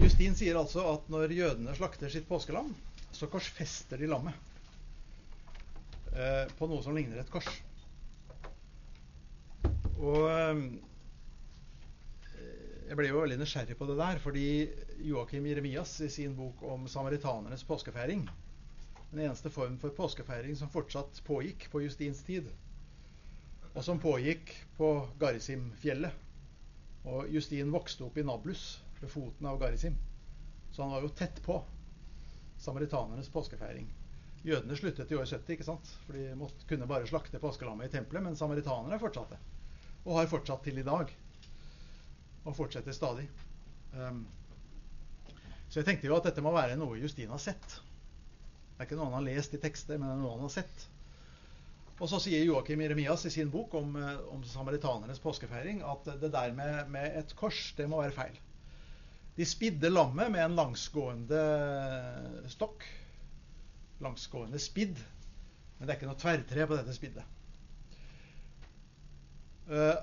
Justin 0.00 0.34
sier 0.38 0.56
altså 0.58 0.82
at 0.94 1.06
når 1.12 1.32
jødene 1.34 1.74
slakter 1.76 2.10
sitt 2.10 2.26
påskelam, 2.28 2.72
så 3.14 3.28
korsfester 3.30 4.00
de 4.00 4.08
lammet 4.10 4.34
eh, 6.14 6.50
på 6.58 6.66
noe 6.70 6.82
som 6.82 6.96
ligner 6.96 7.20
et 7.22 7.30
kors. 7.30 7.46
Og 9.94 10.26
eh, 10.30 10.64
jeg 12.88 12.98
ble 12.98 13.08
jo 13.08 13.20
veldig 13.22 13.38
nysgjerrig 13.40 13.76
på 13.78 13.86
det 13.88 13.98
der, 14.00 14.18
fordi 14.22 14.46
Joakim 15.08 15.46
Jeremias 15.48 15.94
i 16.04 16.10
sin 16.12 16.34
bok 16.36 16.60
om 16.68 16.88
samaritanernes 16.90 17.64
påskefeiring 17.64 18.26
Den 19.12 19.22
eneste 19.24 19.50
form 19.50 19.78
for 19.80 19.94
påskefeiring 19.94 20.58
som 20.58 20.70
fortsatt 20.72 21.22
pågikk 21.24 21.68
på 21.72 21.84
Justins 21.84 22.20
tid, 22.26 22.50
og 23.72 23.82
som 23.86 24.02
pågikk 24.02 24.50
på 24.76 24.90
Garisimfjellet. 25.20 26.10
Og 27.04 27.28
Justin 27.30 27.70
vokste 27.70 28.06
opp 28.06 28.18
i 28.18 28.24
Nablus, 28.26 28.64
ved 29.04 29.12
foten 29.12 29.46
av 29.50 29.60
Garisim. 29.60 29.96
Så 30.72 30.82
han 30.82 30.94
var 30.94 31.04
jo 31.04 31.12
tett 31.14 31.42
på 31.44 31.60
samaritanernes 32.64 33.30
påskefeiring. 33.30 33.86
Jødene 34.44 34.76
sluttet 34.76 35.12
i 35.12 35.16
år 35.16 35.24
70, 35.24 35.52
ikke 35.54 35.66
sant? 35.66 35.90
for 36.04 36.16
de 36.16 36.34
måtte, 36.36 36.66
kunne 36.68 36.88
bare 36.88 37.08
slakte 37.08 37.40
påskelammet 37.40 37.88
i 37.88 37.96
tempelet. 37.96 38.24
Men 38.26 38.36
samaritanerne 38.36 39.00
fortsatte. 39.00 39.38
Og 40.04 40.18
har 40.18 40.28
fortsatt 40.28 40.64
til 40.66 40.80
i 40.80 40.86
dag. 40.86 41.12
Og 42.44 42.56
fortsetter 42.56 42.92
stadig. 42.92 43.28
Um, 43.94 44.24
så 45.68 45.80
jeg 45.80 45.88
tenkte 45.88 46.10
jo 46.10 46.16
at 46.18 46.26
dette 46.28 46.44
må 46.44 46.52
være 46.54 46.76
noe 46.78 46.98
Justin 47.00 47.32
har 47.32 47.40
sett. 47.42 47.78
Det 48.74 48.82
er 48.82 48.88
ikke 48.88 48.98
noe 48.98 49.08
han 49.08 49.20
har 49.20 49.28
lest 49.30 49.54
i 49.56 49.62
tekster, 49.62 49.96
men 49.98 50.10
det 50.10 50.16
er 50.16 50.20
noe 50.24 50.34
han 50.36 50.44
har 50.44 50.52
sett. 50.52 50.88
Og 52.02 52.10
så 52.10 52.18
sier 52.20 52.42
Joakim 52.42 52.82
Jeremias 52.82 53.24
i 53.28 53.30
sin 53.30 53.52
bok 53.52 53.74
om, 53.78 53.94
eh, 53.96 54.20
om 54.34 54.42
samaritanernes 54.44 55.22
påskefeiring 55.22 55.82
at 55.86 56.08
det 56.20 56.32
der 56.34 56.52
med, 56.52 56.90
med, 56.90 57.16
et 57.20 57.36
kors, 57.38 57.70
det 57.78 57.86
må 57.90 58.02
være 58.02 58.16
feil. 58.16 58.40
De 59.34 59.46
spidde 59.46 59.90
lammet 59.90 60.30
med 60.30 60.44
en 60.44 60.56
langsgående 60.56 61.40
stokk. 62.48 62.84
Langsgående 63.98 64.58
spidd. 64.62 65.00
Men 65.78 65.86
det 65.86 65.94
er 65.94 65.98
ikke 65.98 66.10
noe 66.10 66.20
tverrtre 66.22 66.66
på 66.70 66.76
dette 66.78 66.94
spiddet. 66.94 67.30
Uh, 69.64 69.96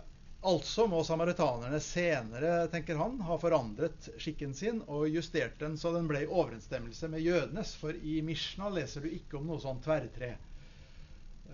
altså 0.52 0.88
må 0.90 1.04
samaritanerne 1.06 1.80
senere, 1.86 2.66
tenker 2.74 2.98
han, 3.00 3.20
ha 3.24 3.38
forandret 3.40 4.10
skikken 4.20 4.56
sin 4.58 4.82
og 4.90 5.06
justert 5.14 5.60
den 5.62 5.78
så 5.78 5.94
den 5.94 6.10
ble 6.10 6.24
i 6.26 6.30
overensstemmelse 6.30 7.12
med 7.14 7.24
jødenes. 7.24 7.76
For 7.80 7.96
i 7.96 8.20
Mishna 8.26 8.72
leser 8.74 9.06
du 9.06 9.14
ikke 9.16 9.40
om 9.40 9.48
noe 9.48 9.64
sånn 9.64 9.80
tverrtre. 9.86 10.34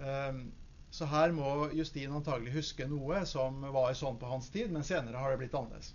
Uh, 0.01 0.47
så 0.89 1.05
her 1.11 1.29
må 1.35 1.69
Justin 1.77 2.15
antagelig 2.15 2.55
huske 2.57 2.89
noe 2.89 3.21
som 3.29 3.61
var 3.75 3.93
sånn 3.93 4.17
på 4.17 4.33
hans 4.33 4.49
tid, 4.49 4.71
men 4.73 4.87
senere 4.87 5.21
har 5.21 5.35
det 5.35 5.43
blitt 5.43 5.57
annerledes. 5.57 5.93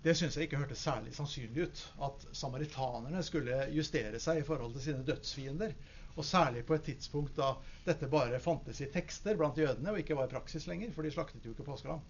Det 0.00 0.14
syns 0.16 0.36
jeg 0.36 0.48
ikke 0.48 0.60
hørtes 0.62 0.80
særlig 0.80 1.12
sannsynlig 1.12 1.66
ut. 1.68 1.80
At 2.06 2.22
samaritanerne 2.36 3.20
skulle 3.26 3.66
justere 3.76 4.20
seg 4.22 4.40
i 4.40 4.46
forhold 4.46 4.72
til 4.76 4.86
sine 4.86 5.04
dødsfiender. 5.04 5.74
Og 6.16 6.24
særlig 6.24 6.64
på 6.66 6.74
et 6.74 6.86
tidspunkt 6.88 7.36
da 7.36 7.50
dette 7.84 8.08
bare 8.10 8.40
fantes 8.42 8.80
i 8.80 8.88
tekster 8.92 9.36
blant 9.38 9.58
jødene 9.60 9.92
og 9.92 10.00
ikke 10.00 10.16
var 10.18 10.28
i 10.28 10.32
praksis 10.32 10.66
lenger, 10.70 10.92
for 10.94 11.06
de 11.06 11.12
slaktet 11.14 11.44
jo 11.44 11.52
ikke 11.54 11.68
påskelam. 11.68 12.00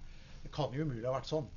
Det 0.43 0.53
kan 0.55 0.73
jo 0.75 0.87
umulig 0.87 1.05
ha 1.05 1.17
vært 1.19 1.29
sånn. 1.31 1.51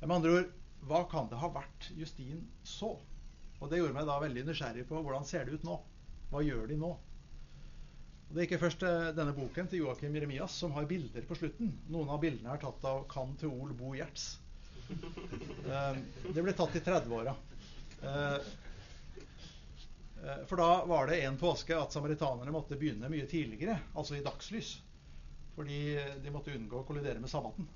Med 0.00 0.16
andre 0.18 0.34
ord, 0.40 0.50
hva 0.90 1.04
kan 1.10 1.30
det 1.30 1.38
ha 1.40 1.50
vært 1.54 1.88
Justin 1.98 2.42
så? 2.66 2.96
Og 3.58 3.70
det 3.70 3.80
gjorde 3.80 3.96
meg 3.96 4.06
da 4.10 4.18
veldig 4.22 4.44
nysgjerrig 4.46 4.84
på 4.90 5.00
hvordan 5.02 5.26
ser 5.26 5.46
det 5.46 5.58
ut 5.58 5.66
nå? 5.66 5.78
Hva 6.30 6.42
gjør 6.44 6.66
de 6.70 6.76
nå? 6.82 6.90
Og 8.28 8.34
Det 8.34 8.42
er 8.42 8.46
ikke 8.46 8.60
først 8.66 8.82
eh, 8.84 9.08
denne 9.16 9.32
boken 9.34 9.70
til 9.70 9.86
Joakim 9.86 10.14
Jeremias 10.14 10.58
som 10.60 10.74
har 10.76 10.86
bilder 10.90 11.24
på 11.26 11.38
slutten. 11.38 11.72
Noen 11.88 12.10
av 12.12 12.20
bildene 12.22 12.52
er 12.52 12.60
tatt 12.62 12.84
av 12.86 13.06
Kan 13.10 13.32
Teol 13.40 13.72
Bo 13.78 13.94
Gjerts. 13.96 14.34
Eh, 14.88 15.96
det 16.34 16.42
ble 16.42 16.54
tatt 16.56 16.76
i 16.76 16.84
30-åra. 16.84 17.34
Eh, 18.02 18.38
for 20.46 20.56
da 20.56 20.84
var 20.88 21.06
det 21.06 21.20
en 21.22 21.38
påske 21.38 21.76
at 21.78 21.92
samaritanerne 21.92 22.52
måtte 22.54 22.78
begynne 22.78 23.10
mye 23.12 23.26
tidligere, 23.30 23.78
altså 23.94 24.16
i 24.18 24.24
dagslys. 24.24 24.76
Fordi 25.58 25.80
de 26.22 26.30
måtte 26.30 26.54
unngå 26.54 26.80
å 26.80 26.86
kollidere 26.86 27.20
med 27.22 27.30
sabbaten. 27.30 27.66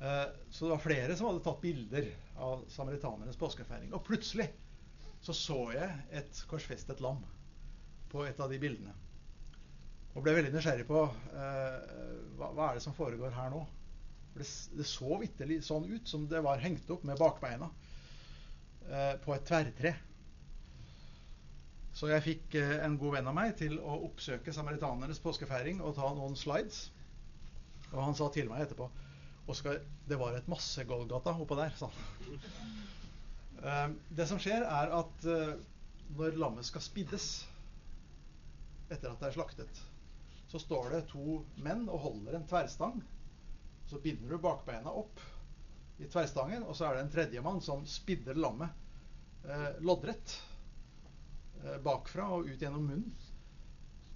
Eh, 0.00 0.26
så 0.50 0.64
det 0.64 0.70
var 0.70 0.78
flere 0.78 1.16
som 1.16 1.26
hadde 1.28 1.44
tatt 1.44 1.60
bilder 1.60 2.08
av 2.40 2.64
samaritanernes 2.72 3.36
påskefeiring. 3.36 3.92
Og 3.92 4.04
plutselig 4.06 4.48
så 5.20 5.34
så 5.36 5.58
jeg 5.74 5.90
et 6.16 6.42
korsfestet 6.48 7.02
lam 7.04 7.20
på 8.10 8.24
et 8.24 8.40
av 8.40 8.48
de 8.50 8.58
bildene. 8.60 8.94
Og 10.16 10.24
ble 10.24 10.32
veldig 10.38 10.54
nysgjerrig 10.54 10.86
på 10.88 11.02
eh, 11.04 11.76
hva, 12.38 12.48
hva, 12.48 12.70
er 12.70 12.78
det 12.78 12.84
som 12.86 12.96
foregår 12.96 13.34
her 13.36 13.52
nå. 13.52 13.60
For 14.30 14.42
det, 14.76 14.86
så 14.86 15.16
vitterlig 15.20 15.60
sånn 15.66 15.88
ut 15.90 16.08
som 16.08 16.28
det 16.30 16.42
var 16.46 16.62
hengt 16.62 16.90
opp 16.94 17.02
med 17.08 17.18
bakbeina 17.20 17.70
eh, 18.88 19.16
på 19.24 19.34
et 19.34 19.46
tverrtre. 19.48 19.94
Så 21.96 22.08
jeg 22.12 22.24
fikk 22.24 22.56
eh, 22.60 22.76
en 22.84 22.96
god 23.00 23.18
venn 23.18 23.30
av 23.30 23.36
meg 23.36 23.56
til 23.58 23.76
å 23.82 23.98
oppsøke 24.06 24.54
samaritanernes 24.54 25.22
påskefeiring 25.22 25.82
og 25.82 25.96
ta 25.98 26.12
noen 26.14 26.38
slides. 26.38 26.86
Og 27.90 27.98
han 28.04 28.16
sa 28.16 28.30
til 28.32 28.50
meg 28.50 28.66
etterpå 28.66 28.88
Oskar, 29.50 29.80
det 30.06 30.18
var 30.20 30.36
et 30.36 30.48
masse 30.50 30.82
Golgata 30.86 31.32
oppå 31.42 31.56
der, 31.58 31.72
sa. 31.74 31.88
Eh, 33.60 33.86
det 34.14 34.26
som 34.30 34.38
skjer, 34.40 34.62
er 34.62 34.92
at 34.94 35.26
eh, 35.26 35.56
når 36.16 36.38
lammet 36.38 36.68
skal 36.68 36.84
spiddes 36.84 37.30
etter 38.90 39.10
at 39.10 39.18
det 39.20 39.30
er 39.30 39.36
slaktet, 39.36 39.80
så 40.50 40.58
står 40.62 40.90
det 40.94 41.02
to 41.10 41.40
menn 41.62 41.84
og 41.88 42.04
holder 42.04 42.38
en 42.38 42.46
tverrstang. 42.50 43.02
Så 43.90 43.98
binder 44.02 44.30
du 44.30 44.38
bakbeina 44.38 44.92
opp 44.94 45.18
i 46.00 46.06
tverrstangen, 46.08 46.62
og 46.64 46.76
så 46.78 46.86
er 46.86 46.96
det 46.96 47.02
en 47.04 47.12
tredjemann 47.12 47.58
som 47.64 47.82
spidder 47.88 48.38
lammet 48.38 48.70
eh, 49.44 49.82
loddrett 49.84 50.38
Eh, 51.64 51.76
bakfra 51.84 52.26
og 52.36 52.48
ut 52.48 52.62
gjennom 52.62 52.86
munnen. 52.88 53.10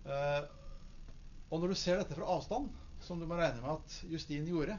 Eh, 0.08 0.44
og 1.50 1.60
når 1.60 1.74
du 1.74 1.76
ser 1.78 2.00
dette 2.00 2.16
fra 2.16 2.28
avstand, 2.36 2.70
som 3.04 3.20
du 3.20 3.26
må 3.28 3.36
regne 3.36 3.60
med 3.60 3.74
at 3.74 3.96
Justin 4.08 4.48
gjorde, 4.48 4.78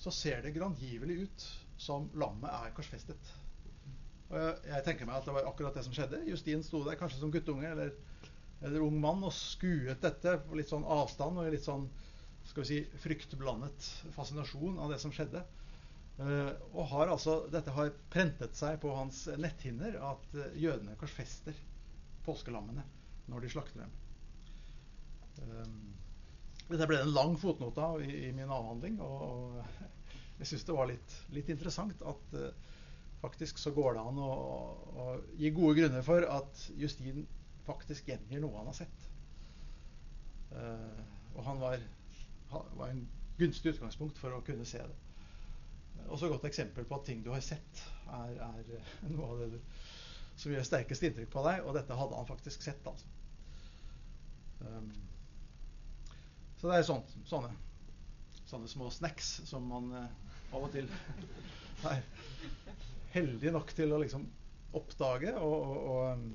så 0.00 0.12
ser 0.12 0.40
det 0.44 0.54
grangivelig 0.56 1.26
ut 1.26 1.46
som 1.80 2.08
lammet 2.16 2.48
er 2.48 2.72
korsfestet. 2.76 3.32
Og 4.30 4.38
jeg 4.40 4.84
tenker 4.86 5.06
meg 5.06 5.18
at 5.18 5.28
det 5.28 5.34
var 5.36 5.50
akkurat 5.50 5.76
det 5.76 5.84
som 5.86 5.94
skjedde. 5.94 6.22
Justin 6.30 6.64
sto 6.64 6.80
der 6.86 6.96
kanskje 6.98 7.20
som 7.20 7.32
guttunge 7.32 7.68
eller, 7.68 7.92
eller 8.64 8.86
ung 8.86 8.96
mann 9.02 9.22
og 9.26 9.34
skuet 9.36 10.00
dette 10.02 10.38
på 10.46 10.56
litt 10.58 10.72
sånn 10.72 10.86
avstand 10.88 11.42
og 11.42 11.52
litt 11.52 11.66
sånn 11.66 11.86
skal 12.44 12.62
vi 12.62 12.68
si, 12.68 12.80
fryktblandet 13.00 13.86
fascinasjon 14.14 14.78
av 14.78 14.92
det 14.92 15.00
som 15.02 15.12
skjedde. 15.14 15.44
Uh, 16.14 16.52
og 16.76 16.86
har 16.92 17.10
altså, 17.10 17.40
Dette 17.50 17.72
har 17.74 17.88
prentet 18.12 18.54
seg 18.54 18.76
på 18.82 18.92
hans 18.94 19.24
netthinner 19.40 19.96
at 20.12 20.36
uh, 20.38 20.44
jødene 20.54 20.94
korsfester 21.00 21.56
påskelammene 22.22 22.84
når 23.32 23.42
de 23.42 23.50
slakter 23.50 23.82
dem. 23.82 23.96
Uh, 25.40 25.72
dette 26.70 26.86
ble 26.88 27.00
en 27.02 27.10
lang 27.16 27.34
fotnote 27.40 27.82
av 27.82 28.04
i, 28.04 28.12
i, 28.28 28.30
min 28.36 28.46
avhandling. 28.46 29.00
Og, 29.02 29.24
og 29.26 30.38
jeg 30.38 30.52
syns 30.52 30.68
det 30.68 30.76
var 30.78 30.88
litt, 30.90 31.16
litt 31.34 31.50
interessant 31.52 32.06
at 32.06 32.38
faktisk 33.24 33.58
så 33.60 33.72
går 33.74 33.96
det 33.96 34.04
an 34.06 34.20
å, 34.20 34.30
å, 34.94 35.04
gi 35.40 35.50
gode 35.54 35.76
grunner 35.80 36.06
for 36.06 36.26
at 36.28 36.64
Justin 36.78 37.22
faktisk 37.66 38.08
gjengir 38.10 38.42
noe 38.42 38.58
han 38.58 38.68
har 38.68 38.76
sett. 38.76 39.04
og 40.56 41.38
han 41.46 41.62
var, 41.62 41.84
var 42.78 42.90
en 42.90 43.06
gunstig 43.38 43.74
utgangspunkt 43.74 44.20
for 44.20 44.36
å 44.36 44.44
kunne 44.46 44.66
se 44.68 44.82
det 44.82 45.00
også 46.08 46.26
et 46.26 46.34
godt 46.34 46.46
eksempel 46.48 46.86
på 46.88 46.98
at 46.98 47.06
ting 47.08 47.24
du 47.24 47.30
har 47.32 47.42
sett, 47.44 47.82
er, 48.12 48.36
er 48.44 48.86
noe 49.14 49.30
av 49.30 49.42
det 49.42 49.60
som 50.36 50.52
gjør 50.52 50.66
sterkest 50.66 51.04
inntrykk 51.06 51.30
på 51.32 51.44
deg. 51.46 51.62
Og 51.64 51.76
dette 51.76 51.98
hadde 51.98 52.18
han 52.18 52.28
faktisk 52.28 52.64
sett. 52.64 52.86
altså. 52.86 53.06
Um, 54.64 54.90
så 56.58 56.70
det 56.70 56.78
er 56.78 56.88
sånt, 56.88 57.12
sånne, 57.28 57.50
sånne 58.48 58.70
små 58.70 58.88
snacks 58.92 59.34
som 59.48 59.66
man 59.68 59.90
uh, 59.92 60.06
av 60.54 60.64
og 60.66 60.72
til 60.72 60.88
er 61.90 62.02
heldig 63.14 63.52
nok 63.54 63.74
til 63.76 63.94
å 63.94 64.00
liksom 64.02 64.26
oppdage. 64.74 65.34
Og, 65.38 65.54
og, 65.54 65.78
og, 65.94 66.04
um, 66.18 66.28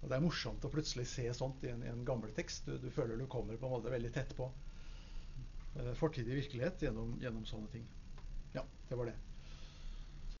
og, 0.00 0.08
det 0.08 0.16
er 0.16 0.24
morsomt 0.24 0.64
å 0.66 0.72
plutselig 0.72 1.06
se 1.10 1.28
sånt 1.36 1.62
i 1.66 1.72
en, 1.74 1.84
i 1.84 1.92
en 1.92 2.04
gammel 2.08 2.32
tekst. 2.36 2.66
Du, 2.66 2.78
du, 2.80 2.90
føler 2.94 3.20
du 3.20 3.28
kommer 3.30 3.60
på 3.60 3.68
en 3.68 3.76
måte 3.76 3.92
veldig 3.92 4.14
tett 4.16 4.36
på 4.38 4.48
fortidig 5.98 6.34
virkelighet 6.34 6.82
gjennom, 6.82 7.14
gjennom 7.22 7.44
sånne 7.48 7.70
ting. 7.72 7.84
Ja, 8.54 8.64
det 8.88 8.98
var 8.98 9.08
det. 9.08 9.14